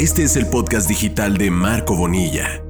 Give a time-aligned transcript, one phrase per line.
[0.00, 2.62] Este es el podcast digital de Marco Bonilla.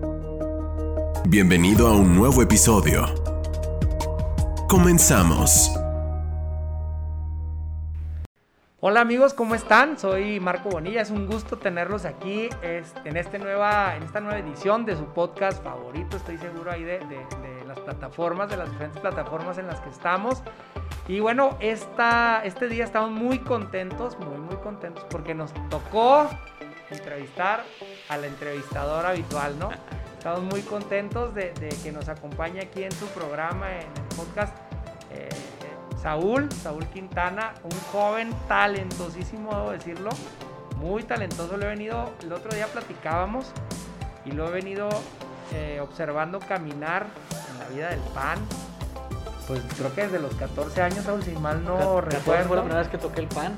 [1.27, 3.05] Bienvenido a un nuevo episodio.
[4.67, 5.71] Comenzamos.
[8.81, 9.99] Hola amigos, ¿cómo están?
[9.99, 14.87] Soy Marco Bonilla, es un gusto tenerlos aquí en, este nueva, en esta nueva edición
[14.87, 19.59] de su podcast favorito, estoy seguro ahí de, de las plataformas, de las diferentes plataformas
[19.59, 20.43] en las que estamos.
[21.09, 26.29] Y bueno, esta, este día estamos muy contentos, muy, muy contentos, porque nos tocó
[26.91, 27.65] entrevistar
[28.09, 29.71] a la entrevistadora habitual, ¿no?
[30.19, 34.53] Estamos muy contentos de, que nos acompañe aquí en su programa, en el podcast,
[35.13, 35.29] eh,
[36.03, 40.11] Saúl, Saúl Quintana, un joven talentosísimo, debo decirlo,
[40.79, 41.57] muy talentoso.
[41.57, 43.53] Lo he venido, el otro día platicábamos
[44.25, 44.89] y lo he venido
[45.53, 47.07] eh, observando caminar
[47.51, 48.39] en la vida del pan,
[49.47, 52.49] pues creo que desde los 14 años, Saúl, si mal no recuerdo.
[52.49, 53.57] fue la primera vez que toqué el pan.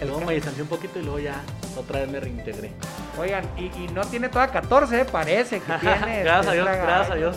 [0.00, 1.40] luego me distancié un poquito y luego ya
[1.76, 2.72] otra vez me reintegré.
[3.18, 6.22] Oigan, y, no tiene toda 14, parece que tiene.
[6.22, 7.36] gracias a Dios, gracias a Dios.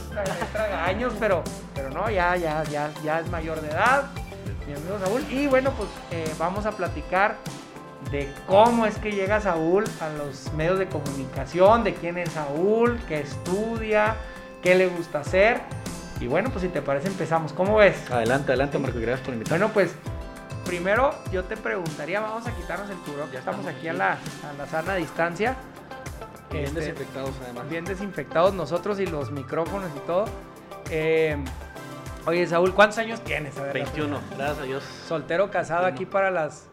[0.85, 4.05] años, pero, pero no, ya, ya, ya, ya es mayor de edad,
[4.67, 5.23] mi amigo Saúl.
[5.29, 7.35] Y bueno, pues eh, vamos a platicar
[8.11, 12.99] de cómo es que llega Saúl a los medios de comunicación, de quién es Saúl,
[13.07, 14.15] qué estudia,
[14.61, 15.61] qué le gusta hacer.
[16.19, 17.53] Y bueno, pues si te parece empezamos.
[17.53, 17.95] ¿Cómo ves?
[18.09, 19.65] Adelante, adelante Marco, gracias por invitarme.
[19.65, 19.95] Bueno, pues
[20.73, 24.53] primero yo te preguntaría, vamos a quitarnos el cubrón, ya estamos aquí a la, a
[24.57, 25.55] la sana distancia.
[26.51, 27.69] Bien este, desinfectados además.
[27.69, 30.25] Bien desinfectados nosotros y los micrófonos y todo.
[30.89, 31.37] Eh,
[32.25, 33.55] oye, Saúl, ¿cuántos años tienes?
[33.59, 34.83] A 21, gracias a Dios.
[35.07, 36.65] Soltero, casado aquí para las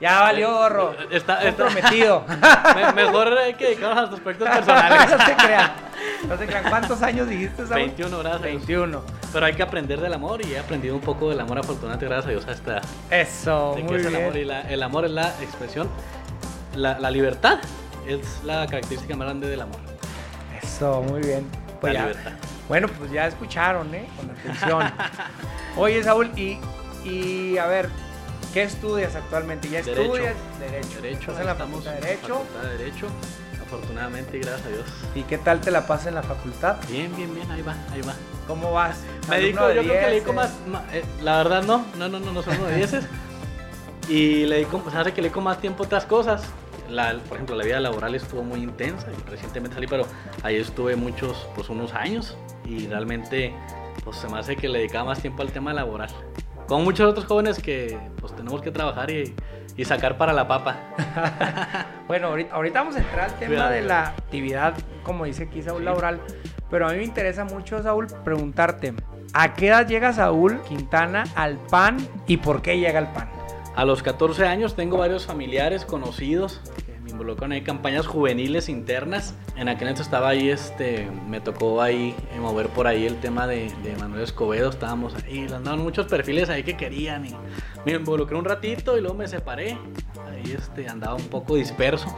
[0.00, 0.92] ya valió gorro.
[1.12, 2.24] Está, prometido.
[2.96, 5.10] mejor hay que dedicarnos a los aspectos personales.
[5.10, 5.72] no se crean.
[6.26, 6.64] No se crean.
[6.68, 7.82] ¿Cuántos años dijiste, Saúl?
[7.82, 8.42] 21, gracias.
[8.42, 9.19] 21.
[9.32, 12.26] Pero hay que aprender del amor y he aprendido un poco del amor afortunadamente, gracias
[12.26, 12.80] a Dios, hasta.
[13.10, 14.14] Eso, muy bien.
[14.14, 15.88] El amor, y la, el amor es la expresión.
[16.74, 17.58] La, la, libertad
[18.06, 19.78] es la característica más grande del amor.
[20.62, 21.46] Eso, muy bien.
[21.80, 22.32] Pues la libertad.
[22.68, 24.06] Bueno, pues ya escucharon, ¿eh?
[24.16, 24.92] Con atención.
[25.76, 26.58] Oye, Saúl, y,
[27.04, 27.88] y a ver,
[28.52, 29.68] ¿Qué estudias actualmente?
[29.68, 31.00] ¿Ya estudias Derecho?
[31.00, 31.30] Derecho.
[31.30, 32.34] ¿Estás en la facultad de Derecho?
[32.34, 33.06] Facultad de Derecho,
[33.70, 34.84] afortunadamente gracias a Dios.
[35.14, 36.76] ¿Y qué tal te la pasas en la facultad?
[36.88, 38.14] Bien, bien, bien, ahí va, ahí va.
[38.46, 39.00] ¿Cómo vas?
[39.28, 40.50] Me dedico, yo creo que le dedico más,
[40.92, 43.04] eh, la verdad no, no, no, no, no son uno de dieces.
[44.08, 46.42] y le dedico, pues hace que le dedico más tiempo a otras cosas.
[46.88, 50.06] La, por ejemplo, la vida laboral estuvo muy intensa y recientemente salí, pero
[50.42, 53.54] ahí estuve muchos, pues unos años y realmente,
[54.02, 56.10] pues se me hace que le dedicaba más tiempo al tema laboral
[56.70, 59.34] como muchos otros jóvenes que pues tenemos que trabajar y,
[59.76, 60.76] y sacar para la papa.
[62.08, 65.84] bueno, ahorita, ahorita, vamos a entrar al tema de la actividad, como dice aquí Saúl
[65.84, 66.20] Laboral,
[66.70, 68.94] pero a mí me interesa mucho, Saúl, preguntarte,
[69.32, 73.28] ¿a qué edad llega Saúl Quintana al PAN y por qué llega al PAN?
[73.76, 76.60] A los 14 años tengo varios familiares conocidos
[77.10, 79.34] involucran ahí campañas juveniles internas.
[79.56, 83.46] En aquel entonces estaba ahí, este, me tocó ahí eh, mover por ahí el tema
[83.46, 87.34] de, Manuel Escobedo, estábamos ahí, le andaban muchos perfiles ahí que querían y
[87.84, 89.78] me involucré un ratito y luego me separé.
[90.26, 92.14] Ahí este, andaba un poco disperso.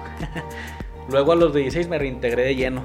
[1.11, 2.84] luego a los de 16 me reintegré de lleno.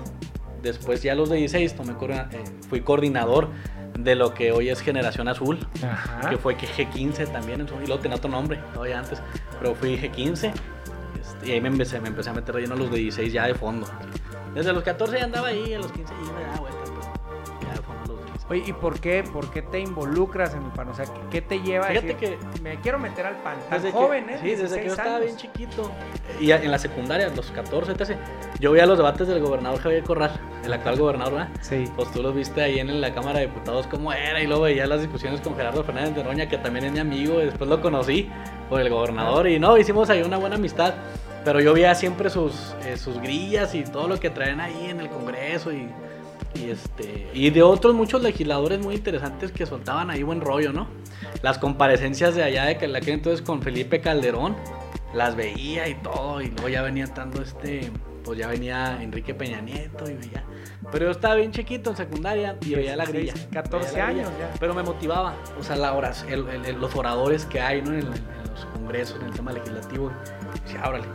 [0.61, 2.27] Después ya a los de 16 tomé, eh,
[2.69, 3.49] fui coordinador
[3.97, 5.59] de lo que hoy es Generación Azul,
[6.29, 9.21] que fue que G15 también, y luego tenía otro nombre, todavía antes,
[9.59, 10.53] pero fui G15
[11.43, 13.55] y ahí me empecé, me empecé a meter relleno a los de 16 ya de
[13.55, 13.87] fondo.
[14.53, 16.76] Desde los 14 ya andaba ahí, a los 15 ya me daba
[18.49, 20.87] Oye, ¿y por qué, por qué te involucras en el pan?
[20.87, 23.57] O sea, ¿qué te lleva Fíjate a decir, que me quiero meter al pan?
[23.69, 24.39] Tan desde joven, ¿eh?
[24.41, 25.91] Sí, desde que yo estaba bien chiquito.
[26.39, 28.17] Y en la secundaria, los 14, 13,
[28.61, 30.31] yo veía los debates del gobernador Javier Corral,
[30.63, 31.49] el actual gobernador, ¿verdad?
[31.59, 31.89] Sí.
[31.97, 34.87] Pues tú los viste ahí en la Cámara de Diputados cómo era y luego veía
[34.87, 37.81] las discusiones con Gerardo Fernández de Roña, que también es mi amigo, y después lo
[37.81, 38.29] conocí
[38.69, 40.93] por el gobernador y no, hicimos ahí una buena amistad.
[41.43, 44.99] Pero yo veía siempre sus, eh, sus grillas y todo lo que traen ahí en
[44.99, 45.89] el Congreso y,
[46.57, 50.87] y, este, y de otros muchos legisladores muy interesantes que soltaban ahí buen rollo, ¿no?
[51.41, 54.55] Las comparecencias de allá de que la que entonces con Felipe Calderón,
[55.13, 57.91] las veía y todo, y luego ya venía estando este,
[58.23, 60.43] pues ya venía Enrique Peña Nieto y veía.
[60.91, 63.33] Pero yo estaba bien chiquito en secundaria y veía la grilla.
[63.51, 64.51] 14 años ya.
[64.59, 66.25] Pero me motivaba, o sea, la horas,
[66.79, 67.93] los oradores que hay ¿no?
[67.93, 70.11] en, los congresos, en el tema legislativo.
[70.55, 71.05] Y decía, órale,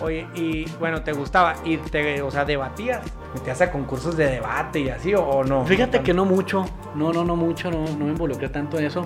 [0.00, 1.56] Oye, y bueno, ¿te gustaba?
[1.64, 3.00] ¿Y te, o sea, debatías?
[3.34, 5.64] ¿Metías a concursos de debate y así o, no?
[5.64, 6.64] Fíjate que no mucho,
[6.94, 9.04] no, no, no mucho, no, no me involucré tanto en eso.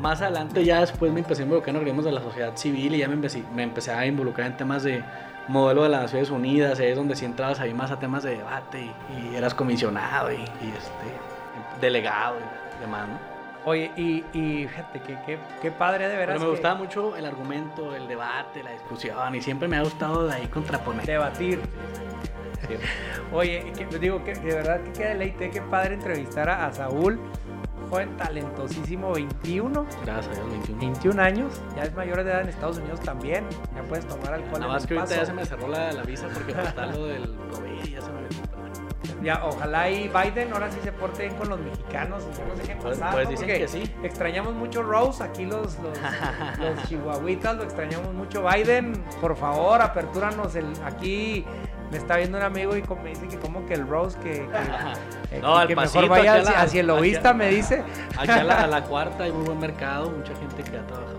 [0.00, 2.98] Más adelante ya después me empecé a involucrar en organismos de la sociedad civil y
[2.98, 5.02] ya me empecé, me empecé a involucrar en temas de
[5.48, 8.90] modelo de las Naciones Unidas, es donde sí entrabas ahí más a temas de debate
[9.30, 13.35] y, eras comisionado y, este, delegado y demás, ¿no?
[13.66, 16.34] Oye, y, y fíjate, que, que, qué padre de veras.
[16.34, 19.82] Pero me que gustaba mucho el argumento, el debate, la discusión y siempre me ha
[19.82, 21.04] gustado de ahí contraponer.
[21.04, 21.60] Debatir.
[23.32, 27.18] Oye, que, digo que de verdad que qué deleite, qué padre entrevistar a, a Saúl,
[27.90, 30.78] joven talentosísimo, 21, Gracias a Dios, 21.
[30.78, 34.60] 21 años, ya es mayor de edad en Estados Unidos también, ya puedes tomar alcohol
[34.60, 35.20] Nada más que ahorita paso.
[35.20, 38.00] ya se me cerró la, la visa porque pues, está lo del COVID y ya
[38.00, 38.38] se me metió.
[39.22, 42.58] Ya, ojalá y Biden ahora sí se porte bien con los mexicanos y no nos
[42.58, 43.94] dejen Pues- pasar, pues dicen que sí.
[44.02, 45.98] Extrañamos mucho Rose, aquí los, los,
[46.58, 48.42] los chihuahuitas, lo extrañamos mucho.
[48.42, 51.44] Biden, por favor, apertúranos el, aquí.
[51.90, 54.40] Me está viendo un amigo y me dice que como que el Rose, que, que,
[55.36, 57.32] eh, No, que al mejor pasito, vaya aquí a la- hacia, el aquí a- lobista,
[57.32, 57.84] me dice.
[58.18, 61.16] Aquí a la, a la cuarta hay muy buen mercado, mucha gente que ha trabajado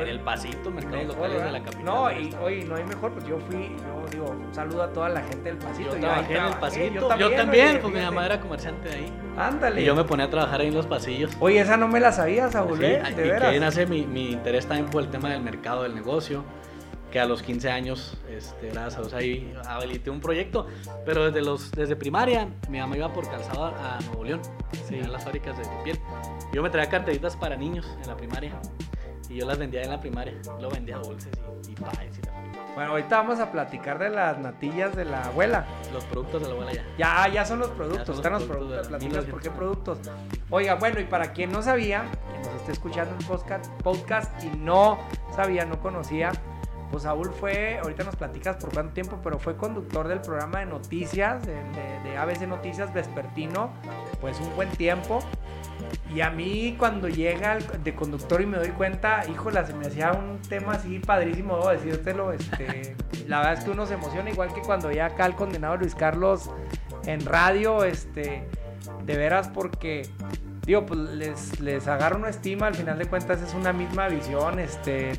[0.00, 1.84] en el pasito, mercados locales de la capital.
[1.84, 5.08] No, y oye, no hay mejor, pues yo fui, yo digo, un saludo a toda
[5.10, 5.90] la gente del pasito.
[5.90, 7.16] Yo ahí trabajé en el pasito.
[7.18, 8.14] Yo también, oye, pues mi fíjate.
[8.14, 9.12] mamá era comerciante de ahí.
[9.36, 9.82] Ándale.
[9.82, 11.30] Y yo me ponía a trabajar ahí en los pasillos.
[11.40, 13.02] Oye, esa no me la sabía, Saúl, Sí, ¿eh?
[13.04, 13.48] y De que veras.
[13.50, 16.44] ahí nace mi, mi interés también por el tema del mercado del negocio.
[17.10, 20.66] Que a los 15 años, este, gracias a Dios, ahí habilité un proyecto.
[21.04, 24.40] Pero desde, los, desde primaria, mi mamá iba por calzado a Nuevo León.
[24.72, 24.80] Sí.
[24.88, 24.96] Sí.
[25.02, 25.98] las fábricas de piel.
[26.54, 28.52] Yo me traía carteritas para niños en la primaria.
[29.32, 30.34] Y yo las vendía en la primaria.
[30.60, 31.30] Lo vendía dulces
[31.66, 32.32] y, y pies y la-
[32.74, 35.64] Bueno, ahorita vamos a platicar de las natillas de la abuela.
[35.92, 36.84] los productos de la abuela ya.
[36.98, 39.30] Ya, ya son los productos, son están los productos productos.
[39.30, 39.56] por qué 1900.
[39.56, 39.98] productos.
[40.50, 44.48] Oiga, bueno, y para quien no sabía, que nos esté escuchando el podcast, podcast y
[44.58, 44.98] no
[45.34, 46.32] sabía, no conocía,
[46.90, 50.66] pues Saúl fue, ahorita nos platicas por cuánto tiempo, pero fue conductor del programa de
[50.66, 53.70] noticias, de, de- de ABC Noticias Vespertino,
[54.20, 55.20] pues un buen tiempo.
[56.14, 59.86] Y a mí cuando llega el de conductor y me doy cuenta, híjola, se me
[59.86, 62.32] hacía un tema así padrísimo, debo decírtelo.
[62.32, 62.96] Este,
[63.26, 65.94] la verdad es que uno se emociona igual que cuando ya acá el condenado Luis
[65.94, 66.50] Carlos
[67.06, 68.46] en radio, este,
[69.04, 70.02] de veras porque,
[70.66, 74.58] digo, pues les, les agarro una estima, al final de cuentas es una misma visión,
[74.58, 75.12] este,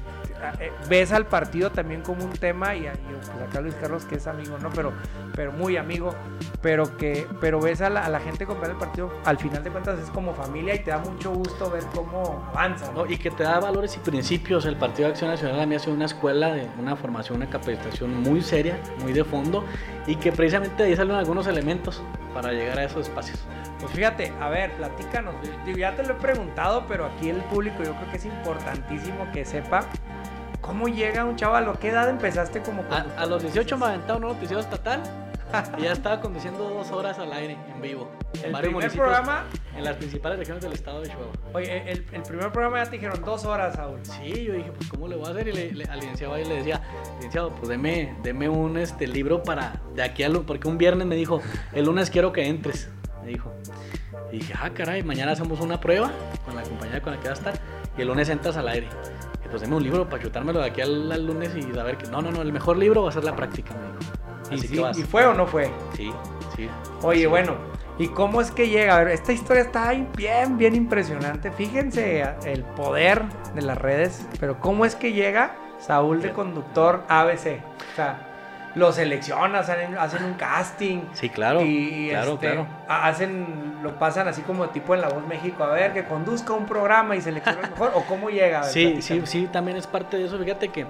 [0.89, 4.27] ves al partido también como un tema y, y, pues acá Luis Carlos que es
[4.27, 4.69] amigo, ¿no?
[4.71, 4.93] Pero,
[5.35, 6.13] pero muy amigo,
[6.61, 9.69] pero que, pero ves a la, a la gente comprar el partido, al final de
[9.69, 13.43] cuentas es como familia y te da mucho gusto ver cómo avanza, y que te
[13.43, 14.65] da valores y principios.
[14.65, 17.49] El Partido de Acción Nacional a mí ha sido una escuela de una formación, una
[17.49, 19.63] capacitación muy seria, muy de fondo,
[20.07, 22.01] y que precisamente de ahí salen algunos elementos
[22.33, 23.39] para llegar a esos espacios.
[23.79, 25.35] Pues fíjate, a ver, platícanos.
[25.75, 29.43] Ya te lo he preguntado, pero aquí el público yo creo que es importantísimo que
[29.43, 29.85] sepa
[30.63, 31.69] cómo llega un chaval.
[31.69, 35.03] ¿A qué edad empezaste como A, a los 18 me aventaba un noticiero estatal
[35.77, 38.09] y ya estaba conduciendo dos horas al aire en vivo.
[38.39, 39.43] En El varios primer programa,
[39.77, 41.31] En las principales regiones del estado de Chihuahua.
[41.53, 43.99] oye, el, el primer programa ya te dijeron dos horas, Saúl.
[44.03, 45.47] Sí, yo dije, pues ¿cómo le voy a hacer?
[45.49, 46.81] Y le, le- al licenciado ahí le decía,
[47.17, 51.05] licenciado, pues deme, deme un este, libro para de aquí a lu- porque un viernes
[51.05, 51.39] me dijo,
[51.73, 52.89] el lunes quiero que entres,
[53.21, 53.51] me dijo.
[54.31, 56.09] Y dije, ah, caray, mañana hacemos una prueba
[56.45, 57.53] con la compañía con la que va a estar
[57.95, 58.87] y el lunes entras al aire.
[59.53, 62.23] Pues deme un libro para chutármelo de aquí al, al lunes y saber que no,
[62.23, 64.11] no, no, el mejor libro va a ser la práctica, me dijo.
[64.49, 64.97] ¿Y, Así sí- que vas.
[64.97, 65.69] ¿Y fue o no fue?
[65.95, 66.11] Sí,
[66.55, 66.67] sí.
[67.03, 67.25] Oye, Sí.
[67.27, 67.53] bueno,
[67.99, 68.95] ¿y cómo es que llega?
[68.95, 71.51] A ver, esta historia está bien, bien impresionante.
[71.51, 73.21] Fíjense el poder
[73.53, 77.61] de las redes, pero ¿cómo es que llega Saúl de conductor ABC?
[77.91, 78.32] O sea,
[78.75, 81.01] lo seleccionas, hacen, hacen un casting.
[81.13, 81.61] Sí, claro.
[81.61, 82.67] y claro, este, claro.
[82.87, 86.65] hacen, lo pasan así como tipo en La Voz México, a ver, que conduzca un
[86.65, 88.61] programa y seleccione el mejor, o cómo llega.
[88.61, 90.37] Ver, Sí, sí, sí, también es parte de eso.
[90.39, 90.85] Fíjate que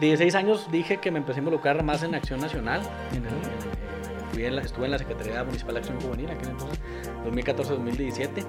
[0.00, 2.80] 16 años dije que me empecé a involucrar más en Acción Nacional.
[3.12, 3.82] En el- en-
[4.32, 6.78] fui en la- estuve en la Secretaría Municipal de Acción Juvenil, aquel entonces,
[7.24, 8.44] 2014-2017.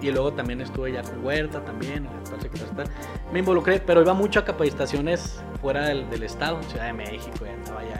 [0.00, 2.88] Y luego también estuve ya con Huerta, también, en.
[3.32, 7.52] Me involucré, pero iba mucho a capacitaciones fuera del, del Estado, Ciudad de México, ya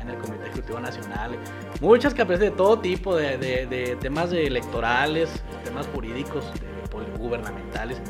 [0.04, 1.36] en el Comité Ejecutivo Nacional.
[1.80, 8.00] Muchas capacitaciones de todo tipo, de, de- de temas electorales, temas jurídicos, de gubernamentales,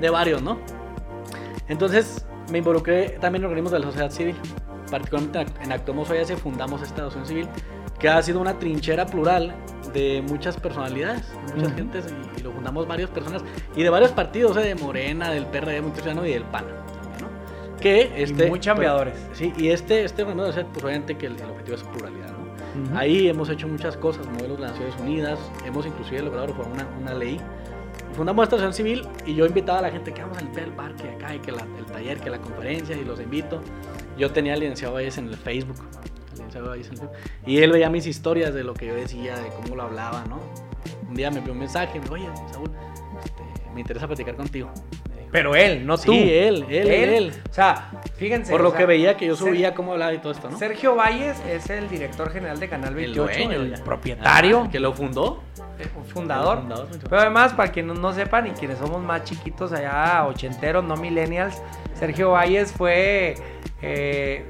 [0.00, 0.58] de varios, ¿no?
[1.68, 4.36] Entonces me involucré también en organismos de la sociedad civil,
[4.90, 7.48] particularmente en Actuamos se fundamos esta asociación civil,
[7.98, 9.54] que ha sido una trinchera plural
[9.94, 11.76] de muchas personalidades, de muchas Ujú.
[11.76, 12.04] gentes,
[12.36, 13.42] y, y lo fundamos varias personas,
[13.74, 14.60] y de varios partidos, ¿eh?
[14.60, 16.66] de Morena, del PRD, Ciudadano y del PAN.
[17.86, 19.14] Que este, muy chambeadores.
[19.26, 21.82] pues, sí, y este, este organismo de sociedad, pues obviamente que el, el objetivo es
[21.84, 22.46] pluralidad, ¿no?
[22.88, 22.98] Ujú.
[22.98, 27.14] Ahí hemos hecho muchas cosas, modelos de Naciones Unidas, hemos inclusive logrado reformar una, una
[27.14, 27.40] ley.
[28.14, 30.72] Fundamos esta asociación civil y yo invitaba a la gente que vamos a limpiar el
[30.72, 33.60] parque acá y que la- el taller, que la conferencia y los invito.
[34.18, 35.76] Yo tenía al licenciado Valles en el Facebook.
[36.66, 37.10] Valles en el Facebook,
[37.46, 40.40] Y él veía mis historias de lo que yo decía, de cómo lo hablaba, ¿no?
[41.08, 42.70] Un día me envió un mensaje, me dijo, oye, Saúl,
[43.24, 43.42] este,
[43.74, 44.70] me interesa platicar contigo.
[45.32, 46.12] Pero él, no tú.
[46.12, 47.32] Sí, él, él, él.
[47.50, 48.50] O sea, fíjense.
[48.50, 50.58] Por o lo sea, que veía que yo subía cómo hablaba y todo esto, ¿no?
[50.58, 54.92] Sergio Valles es el director general de Canal 28, el, dueño, propietario, Ah, que lo
[54.92, 55.42] fundó.
[56.06, 56.60] fundador.
[56.60, 56.88] Fundador.
[57.02, 61.60] Pero además, para quienes no sepan y quienes somos más chiquitos allá, ochenteros, no millennials,
[61.98, 63.34] Sergio Valles fue,
[63.82, 64.46] eh,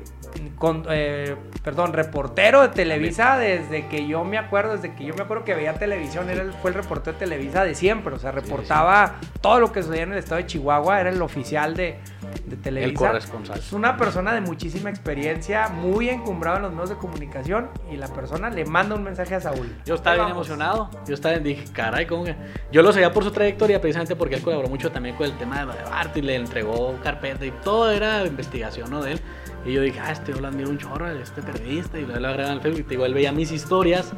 [0.57, 5.23] con- eh, perdón, reportero de Televisa desde que yo me acuerdo, desde que yo me
[5.23, 9.17] acuerdo que veía televisión, él fue el reportero de Televisa de siempre, o sea, reportaba
[9.41, 11.99] todo lo que sucedía en el estado de Chihuahua, era el oficial de,
[12.47, 12.91] de Televisa.
[12.91, 13.59] El corresponsal.
[13.59, 18.09] Es una persona de muchísima experiencia, muy encumbrado en los medios de comunicación y la
[18.09, 19.75] persona le manda un mensaje a Saúl.
[19.85, 20.91] Yo estaba bien emocionado.
[21.07, 22.35] Yo estaba, dije, caray, ¿cómo que?
[22.73, 25.59] Yo lo sabía por su trayectoria, precisamente porque él colaboró mucho también con el tema
[25.61, 29.03] de Bart y le entregó carpeta y todo era investigación, ¿no?
[29.03, 29.21] De él.
[29.67, 32.53] Y yo dije, ah, este yo lo admiro un chorro, este periodista, y lo agregan
[32.53, 32.81] al Facebook.
[32.81, 34.13] Y te digo, él veía mis historias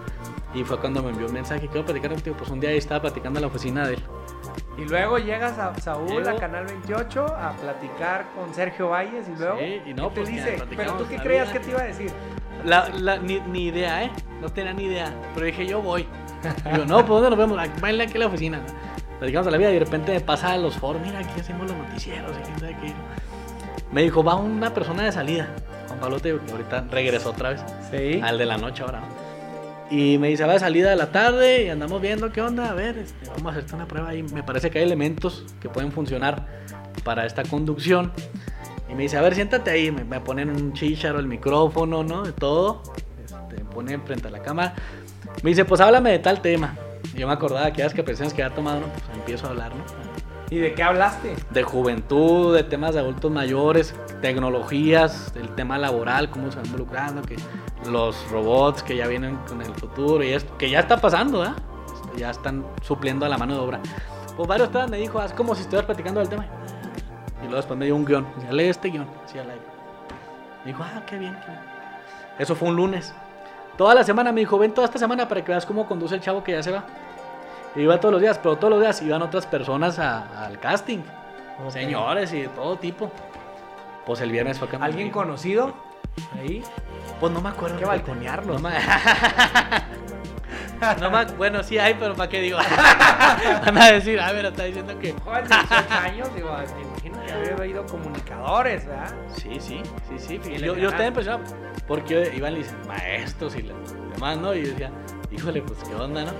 [0.54, 2.36] y fue cuando me envió un mensaje, quiero platicar contigo.
[2.36, 4.02] Pues un día ahí estaba platicando en la oficina de él.
[4.76, 6.30] Y luego llegas a Saúl, Llego.
[6.30, 9.58] a Canal 28, a platicar con Sergio Valles y luego.
[9.58, 10.64] Sí, y no, ¿qué te pues, que dice?
[10.76, 12.12] Pero tú qué creías que te iba a decir.
[12.64, 14.10] La, la- ni, ni idea, ¿eh?
[14.40, 15.12] No tenía ni idea.
[15.34, 16.06] Pero dije, yo voy.
[16.72, 17.58] Y yo, no, pues ¿dónde nos vemos?
[17.58, 18.60] Aquí, Baila aquí en la oficina.
[19.18, 21.66] Platicamos a la vida y de repente me pasa a los foros, mira, aquí hacemos
[21.68, 22.92] los noticieros y quién sabe qué.
[23.92, 25.48] Me dijo, va una persona de salida.
[25.86, 27.60] Juan Pablo Teo, que ahorita regresó otra vez.
[27.90, 28.20] Sí.
[28.22, 29.00] Al de la noche ahora.
[29.90, 32.70] Y me dice, va de salida de la tarde y andamos viendo qué onda.
[32.70, 34.22] A ver, este, vamos a hacerte una prueba ahí.
[34.22, 36.46] Me parece que hay elementos que pueden funcionar
[37.04, 38.12] para esta conducción.
[38.90, 39.90] Y me dice, a ver, siéntate ahí.
[39.90, 42.22] Me, me ponen un chicharo, el micrófono, ¿no?
[42.22, 42.82] De todo.
[43.24, 44.74] Este, me ponen frente a la cámara.
[45.42, 46.76] Me dice, pues háblame de tal tema.
[47.14, 48.86] Y yo me acordaba de aquellas que personas que había tomado, ¿no?
[48.88, 50.07] Pues empiezo a hablar, ¿no?
[50.50, 51.36] ¿Y de qué hablaste?
[51.50, 57.22] de juventud, de temas de adultos mayores, tecnologías, el tema laboral, cómo se va involucrando,
[57.22, 57.36] que
[57.90, 61.44] los robots que ya vienen con el futuro y esto, que ya está pasando.
[61.44, 63.80] Este, Ya están supliendo a la mano de obra.
[64.36, 66.46] Pues varios temas me dijo, haz como si estuvieras platicando del tema.
[67.40, 68.26] Y luego después me dio un guion.
[68.36, 69.62] Decía, lee este guion, así al aire.
[70.64, 71.62] Me dijo, ah, qué bien, qué bien.
[72.38, 73.12] Eso fue un lunes.
[73.76, 76.20] Toda la semana me dijo, ven toda esta semana para que veas cómo conduce el
[76.20, 76.84] chavo que ya se va.
[77.78, 80.98] Iba todos los días, pero todos los días iban otras personas a- al casting.
[81.70, 83.10] Señores y de todo tipo.
[84.06, 85.74] Pues el viernes fue que me ¿Alguien conocido?
[86.38, 86.62] Ahí.
[87.20, 87.74] Pues no me acuerdo.
[87.76, 88.54] Hay que balconearlo.
[88.54, 88.70] No me...
[91.00, 92.58] no me- Bueno, sí hay, pero ¿para qué digo?
[93.66, 95.12] Van a decir, a ver, está diciendo que...
[95.24, 99.14] Joven de 18 años, digo, me imagino que habría oído comunicadores, ¿verdad?
[99.36, 100.58] Sí, sí, sí, sí.
[100.58, 101.44] Yo, yo estaba impresionado
[101.86, 103.62] porque iban y dicen, maestros y
[104.12, 104.54] demás, ¿no?
[104.54, 104.90] Y yo decía,
[105.30, 106.32] híjole, pues qué onda, ¿no?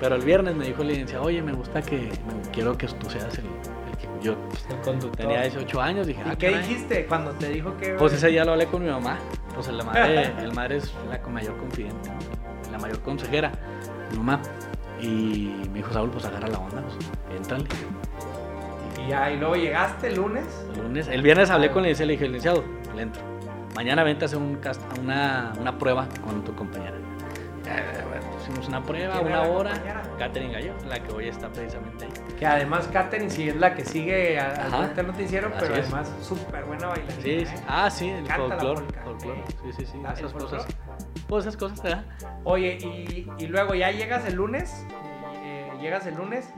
[0.00, 3.08] Pero el viernes me dijo el licenciado, oye, me gusta que, me- quiero que tú
[3.08, 5.16] seas el, el que yo pues, El conductor.
[5.16, 6.66] tenía 18 años, dije, ¿Y ah, qué caray.
[6.68, 7.90] dijiste cuando te dijo que...
[7.94, 9.18] Pues ese día lo hablé con mi mamá.
[9.54, 12.72] Pues la madre, el madre es la mayor confidente, ¿no?
[12.72, 13.52] la mayor consejera,
[14.10, 14.40] mi mamá.
[15.00, 17.64] Y me dijo, Saúl, pues agarra la onda, pues, éntrale.
[19.04, 20.44] Y ya, y luego llegaste el lunes.
[20.74, 22.64] El lunes, el viernes hablé con el licenciado, le dije, licenciado,
[22.96, 23.22] le entro.
[23.76, 26.96] Mañana vente a hacer un cast- una, una prueba con tu compañera.
[28.44, 29.72] Hicimos una prueba, ¿Quién una hora.
[30.18, 32.10] Catherine Gallo, la que hoy está precisamente ahí.
[32.38, 34.76] Que además Katherine sí es la que sigue a- al Ajá.
[34.78, 35.80] frente del noticiero, Así pero es.
[35.86, 37.22] además súper buena bailarina.
[37.22, 37.46] Sí, ¿eh?
[37.46, 37.54] sí.
[37.66, 38.82] Ah, sí, el folclore.
[39.18, 39.28] sí.
[39.78, 40.02] Sí, sí.
[40.04, 40.66] Ah, ¿el Esas cosas.
[41.26, 42.04] Pues esas cosas, ¿verdad?
[42.44, 44.84] Oye, y, y luego ya llegas el lunes,
[45.42, 46.52] eh, llegas el lunes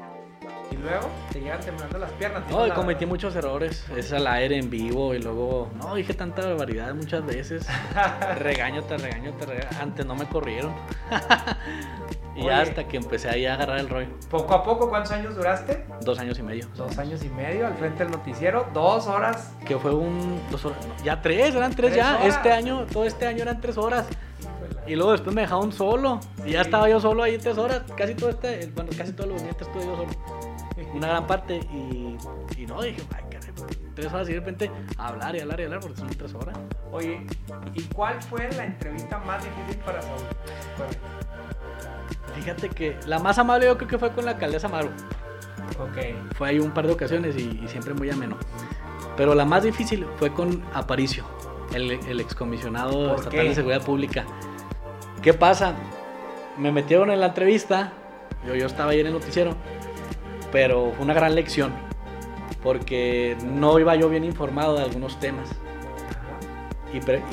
[0.70, 2.42] y luego te llegan temblando las piernas.
[2.50, 3.84] No, y la- cometí muchos errores.
[3.96, 5.70] Es al aire en vivo y luego.
[5.76, 7.66] No, dije tanta barbaridad muchas veces.
[8.38, 9.68] regaño, te regaño, te regaño.
[9.80, 10.72] Antes no me corrieron.
[12.36, 12.52] y Oye.
[12.52, 14.08] hasta que empecé ahí a agarrar el rollo.
[14.30, 15.86] Poco a poco, ¿cuántos años duraste?
[16.02, 16.66] Dos años y medio.
[16.76, 19.52] Dos años y medio al frente del noticiero, dos horas.
[19.66, 20.40] Que fue un.
[20.50, 20.78] Dos horas.
[20.86, 22.16] no, ya tres, eran tres, Tres ya.
[22.16, 22.36] horas.
[22.36, 24.06] Este año, todo este año eran tres horas.
[24.86, 26.20] Y luego después me dejaron solo.
[26.44, 27.82] Y ya estaba yo solo ahí tres horas.
[27.96, 28.66] Casi todo este.
[28.74, 30.08] Bueno, casi todos los días estuve yo solo.
[30.94, 31.60] Una gran parte.
[31.72, 32.16] Y,
[32.56, 33.50] y no, dije, ay, caray,
[33.94, 36.56] tres horas y de repente hablar y hablar y hablar porque son tres horas.
[36.92, 37.26] Oye,
[37.74, 40.20] ¿y cuál fue la entrevista más difícil para Saúl?
[42.34, 44.88] Fíjate que la más amable yo creo que fue con la alcaldesa Maru.
[45.80, 46.34] ok.
[46.36, 48.36] Fue ahí un par de ocasiones y, y siempre muy ameno.
[49.16, 51.24] Pero la más difícil fue con Aparicio,
[51.72, 53.48] el, el excomisionado ¿Por estatal qué?
[53.48, 54.24] de seguridad pública.
[55.22, 55.74] ¿Qué pasa?
[56.58, 57.92] Me metieron en la entrevista,
[58.46, 59.54] yo, yo estaba ahí en el noticiero,
[60.52, 61.72] pero fue una gran lección,
[62.62, 65.48] porque no iba yo bien informado de algunos temas.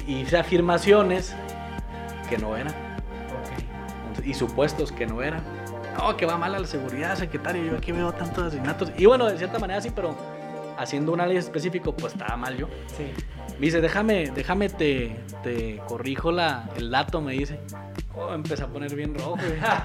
[0.08, 1.36] Y hice afirmaciones
[2.30, 2.74] que no eran
[4.26, 5.42] y supuestos que no eran.
[5.98, 7.64] No, que va mal a la seguridad, secretario.
[7.64, 8.92] Yo aquí veo tantos asesinatos.
[8.98, 10.16] Y bueno, de cierta manera sí, pero
[10.78, 12.68] haciendo un análisis específico, pues estaba mal yo.
[12.88, 13.12] Sí.
[13.60, 17.60] Me dice, déjame, déjame, te, te corrijo la, el dato, me dice.
[18.16, 19.38] Oh, empecé a poner bien rojo.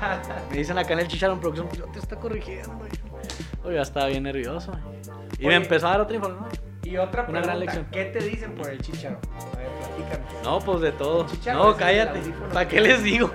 [0.50, 2.78] me dicen acá en el Chicharón Producción, yo te está corrigiendo.
[3.64, 4.72] Ya estaba bien nervioso.
[5.38, 6.68] Y me empezó a dar otra información.
[6.84, 7.86] Y otra Una pregunta, gran lección.
[7.92, 9.18] ¿qué te dicen por el chicharo?
[9.52, 10.42] A ver, platícanos.
[10.42, 11.26] No, pues de todo.
[11.52, 12.20] No, cállate.
[12.50, 13.30] ¿Para qué les digo?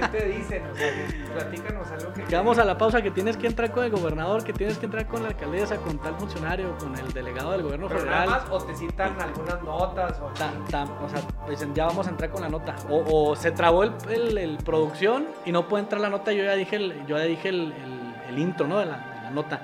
[0.00, 0.62] ¿Qué te dicen?
[0.72, 0.90] O sea,
[1.34, 2.22] platícanos algo que...
[2.24, 4.86] Que vamos a la pausa, que tienes que entrar con el gobernador, que tienes que
[4.86, 8.40] entrar con la alcaldesa, con tal funcionario, con el delegado del gobierno Pero nada federal.
[8.40, 10.34] más, o te citan algunas notas, o...
[10.34, 10.86] Sea,
[11.50, 12.74] dicen, ya vamos a entrar con la nota.
[12.88, 16.32] O, o se trabó el, el- el producción y no puede entrar la nota.
[16.32, 17.74] Yo ya dije el, yo ya dije el,
[18.30, 18.78] el- intro, ¿no?
[18.78, 19.60] De la nota.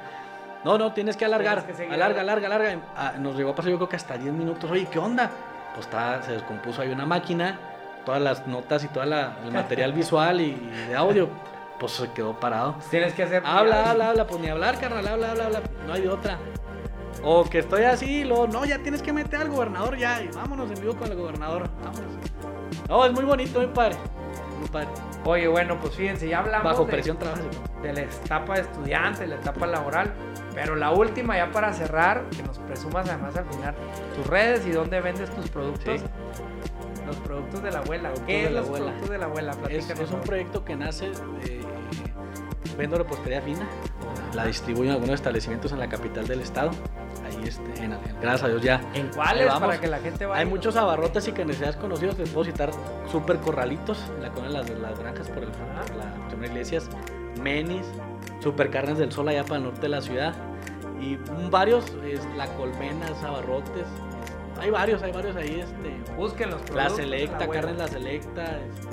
[0.64, 1.62] No, no, tienes que alargar.
[1.62, 2.78] Tienes que seguir alarga, alarga, alarga.
[2.96, 4.70] Ah, nos llegó a pasar yo creo que hasta 10 minutos.
[4.70, 5.30] Oye, ¿qué onda?
[5.74, 7.58] Pues está, se descompuso ahí una máquina,
[8.04, 11.28] todas las notas y todo el material visual y, y de audio,
[11.78, 12.76] pues se quedó parado.
[12.90, 13.42] Tienes que hacer...
[13.46, 16.38] Habla, habla, habla, pues ni hablar, carnal, habla, habla, habla, no hay de otra.
[17.22, 20.70] O que estoy así, luego, no, ya tienes que meter al gobernador ya, y vámonos
[20.70, 22.12] en vivo con el gobernador, vámonos.
[22.88, 23.96] No, es muy bonito, muy padre,
[24.58, 24.88] muy padre.
[25.24, 27.44] Oye, bueno, pues fíjense, ya hablamos Bajo de, presión trabajas.
[27.82, 30.12] De la etapa de estudiante, la etapa laboral,
[30.54, 33.74] pero la última ya para cerrar, que nos presumas además al final
[34.16, 36.00] tus redes y dónde vendes tus productos.
[36.00, 36.06] Sí.
[37.06, 38.10] Los productos de la abuela.
[38.26, 38.86] ¿Qué de es los abuela.
[38.86, 39.52] productos de la abuela?
[39.68, 41.60] Es, es un proyecto que nace de
[42.76, 43.66] vendo repostería fina,
[44.34, 46.70] la distribuyo en algunos establecimientos en la capital del estado.
[47.26, 49.52] Ahí, este, en- gracias a Dios ya ¿En cuáles?
[49.52, 50.40] Para que la gente vaya.
[50.40, 52.70] Hay muchos abarrotes y carnicerías conocidos, les puedo citar
[53.10, 56.88] Super Corralitos, en la colonia de las, las Granjas por, el, por la Primera Iglesias,
[57.42, 57.86] Menis,
[58.40, 60.34] Super Carnes del Sol allá para el norte de la ciudad,
[61.00, 61.16] y
[61.50, 66.66] varios, es, La Colmena, Abarrotes, es- hay varios, hay varios ahí, este, Busquen los La
[66.66, 67.48] productos Selecta.
[67.48, 68.89] Carnes La Selecta, este,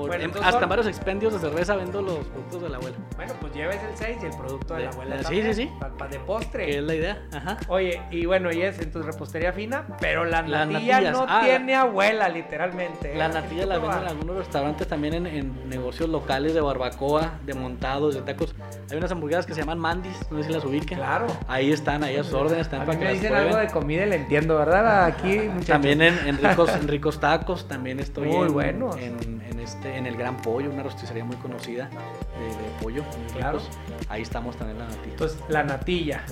[0.00, 2.96] por- Bueno, en- entonces hasta varios expendios de cerveza vendo los productos de la abuela,
[3.16, 5.16] Bueno, pues lleves el 6 y el producto de, De- la abuela.
[5.18, 5.70] sí, también, sí, sí.
[5.78, 6.66] pa- pa- de postre.
[6.66, 7.58] que es la idea, ajá.
[7.68, 11.12] Oye, y bueno, y es en tu repostería fina, pero la Las natilla natillas.
[11.18, 13.12] no Ah, tiene abuela, literalmente.
[13.12, 13.16] ¿eh?
[13.16, 17.54] La natilla la venden en algunos restaurantes también en, en negocios locales de barbacoa, de
[17.54, 18.54] montados, de tacos.
[18.90, 20.98] Hay unas hamburguesas que se llaman mandis, no sé si las ubiquen.
[20.98, 21.26] Claro.
[21.48, 23.66] Ahí están, ahí a sus órdenes, están A mí para que me dicen algo de
[23.68, 25.04] comida y le entiendo, ¿verdad?
[25.04, 25.66] Aquí, muchachos.
[25.66, 28.96] También en, en ricos, en ricos tacos, también estoy Muy en, buenos.
[28.96, 33.02] en, en este, en el Gran Pollo, una rosticería muy conocida de, de pollo.
[33.36, 33.58] Claro.
[33.58, 33.78] ricos.
[34.08, 35.10] Ahí estamos también la natilla.
[35.12, 36.22] Entonces, la natilla.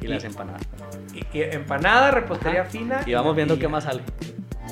[0.00, 0.62] y las empanadas.
[1.14, 2.70] Y, y empanada, repostería Ajá.
[2.70, 3.00] fina.
[3.06, 4.02] Y vamos viendo qué más sale.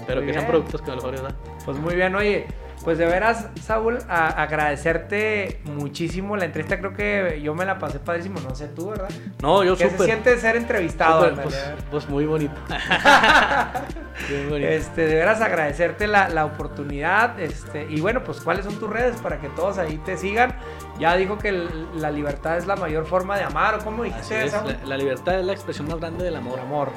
[0.06, 0.50] Pero Muy que sean bien.
[0.52, 1.34] productos que mejor ¿verdad?
[1.64, 2.46] Pues muy bien, oye.
[2.88, 6.78] Pues de veras, Saúl, a- agradecerte muchísimo la entrevista.
[6.78, 8.40] Creo que yo me la pasé padrísimo.
[8.40, 9.10] No sé tú, ¿verdad?
[9.42, 10.06] No, yo ¿Qué se súper.
[10.06, 11.30] siente ser entrevistado?
[11.42, 12.54] pues, pues muy bonito.
[14.30, 14.68] Muy bonito.
[14.68, 17.38] Este, de veras agradecerte la, la oportunidad.
[17.38, 20.54] Este, y bueno, pues cuáles son tus redes para que todos ahí te sigan.
[20.98, 24.48] Ya dijo que el- la libertad es la mayor forma de amar, o cómo dijiste,
[24.48, 24.76] Saúl?
[24.82, 26.52] la, la libertad es la expresión más grande del amor.
[26.54, 26.88] Por amor.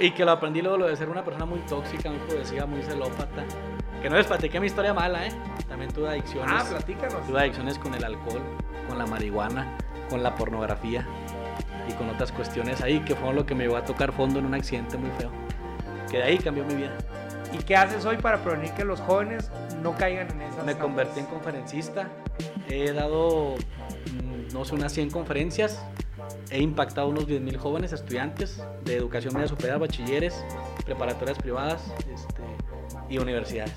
[0.00, 2.82] Y que lo aprendí luego lo de ser una persona muy tóxica, muy poesía, muy
[2.82, 3.44] celópata.
[4.02, 5.32] Que no les platiqué mi historia mala, ¿eh?
[5.68, 6.52] También tuve adicciones.
[6.52, 7.26] Ah, platícanos.
[7.26, 8.42] tuve adicciones con el alcohol,
[8.88, 9.76] con la marihuana,
[10.10, 11.06] con la pornografía
[11.88, 14.46] y con otras cuestiones ahí que fueron lo que me llevó a tocar fondo en
[14.46, 15.30] un accidente muy feo.
[16.10, 16.96] Que de ahí cambió mi vida.
[17.52, 19.50] ¿Y qué haces hoy para prevenir que los jóvenes
[19.82, 22.08] no caigan en esas Me convertí en conferencista.
[22.68, 23.54] He dado,
[24.12, 25.82] mm, no sé, unas 100 conferencias.
[26.50, 30.44] He impactado a unos 10.000 jóvenes estudiantes de educación media superior, bachilleres,
[30.84, 32.42] preparatorias privadas este,
[33.10, 33.74] y universidades.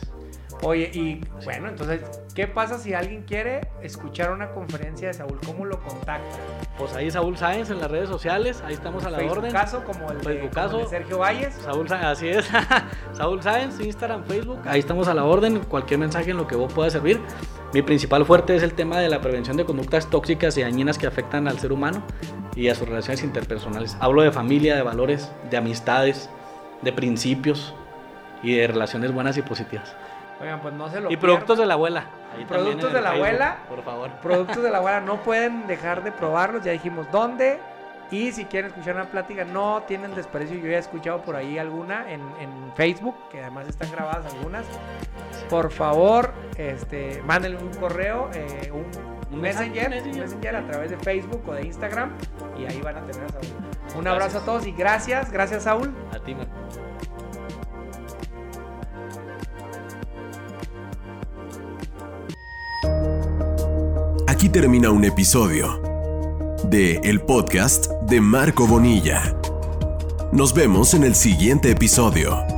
[0.63, 2.01] Oye, y bueno, entonces,
[2.35, 5.39] ¿qué pasa si alguien quiere escuchar una conferencia de Saúl?
[5.45, 6.37] ¿Cómo lo contacta?
[6.77, 9.51] Pues ahí Saúl Sáenz en las redes sociales, ahí estamos a la orden.
[9.51, 11.55] caso como el de, como el de Sergio Valles.
[11.55, 12.49] Saúl Sáenz, así es.
[13.13, 15.61] Saúl Sáenz, Instagram, Facebook, ahí estamos a la orden.
[15.61, 17.19] Cualquier mensaje en lo que vos pueda servir.
[17.73, 21.07] Mi principal fuerte es el tema de la prevención de conductas tóxicas y dañinas que
[21.07, 22.03] afectan al ser humano
[22.55, 23.95] y a sus relaciones interpersonales.
[23.99, 26.29] Hablo de familia, de valores, de amistades,
[26.81, 27.73] de principios
[28.43, 29.95] y de relaciones buenas y positivas.
[30.41, 31.63] Oigan, pues no se lo Y productos pierdan.
[31.63, 32.05] de la abuela.
[32.35, 33.57] Ahí Productos de la Facebook, abuela.
[33.69, 34.09] Por favor.
[34.21, 36.63] Productos de la abuela, no pueden dejar de probarlos.
[36.63, 37.59] Ya dijimos dónde.
[38.11, 40.57] Y si quieren escuchar una plática, no tienen desprecio.
[40.57, 44.65] Yo ya he escuchado por ahí alguna en, en Facebook, que además están grabadas algunas.
[45.49, 48.85] Por favor, este, mándenle un correo, eh, un,
[49.33, 50.57] Un messenger, un messenger.
[50.57, 52.11] a través de Facebook o de Instagram.
[52.59, 53.45] Y ahí van a tener a Saúl.
[53.95, 54.07] Un Gracias.
[54.07, 55.93] abrazo a todos y gracias, gracias Saúl.
[56.13, 56.51] A ti, Marco.
[64.27, 65.81] Aquí termina un episodio
[66.63, 69.33] de el podcast de Marco Bonilla.
[70.33, 72.50] Nos vemos en el siguiente episodio.